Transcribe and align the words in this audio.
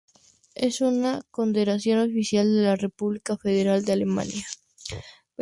Es 0.55 0.81
una 0.81 1.21
condecoración 1.29 1.99
oficial 1.99 2.55
de 2.55 2.63
la 2.63 2.75
República 2.75 3.37
Federal 3.37 3.85
de 3.85 3.93
Alemania. 3.93 4.45